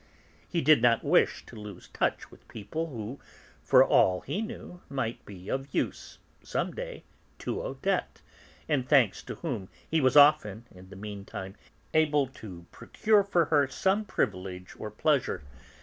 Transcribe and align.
He 0.49 0.61
did 0.61 0.81
not 0.81 1.03
wish 1.03 1.45
to 1.45 1.55
lose 1.55 1.87
touch 1.89 2.31
with 2.31 2.47
people 2.47 2.87
who, 2.87 3.19
for 3.61 3.85
all 3.85 4.21
that 4.21 4.25
he 4.25 4.41
knew, 4.41 4.81
might 4.89 5.23
be 5.27 5.47
of 5.47 5.75
use, 5.75 6.17
some 6.41 6.73
day, 6.73 7.03
to 7.37 7.61
Odette, 7.61 8.23
and 8.67 8.89
thanks 8.89 9.21
to 9.21 9.35
whom 9.35 9.69
he 9.87 10.01
was 10.01 10.17
often, 10.17 10.65
in 10.73 10.89
the 10.89 10.95
meantime, 10.95 11.55
able 11.93 12.25
to 12.25 12.65
procure 12.71 13.23
for 13.23 13.45
her 13.53 13.67
some 13.67 14.03
privilege 14.03 14.75
or 14.79 14.89
pleasure. 14.89 15.43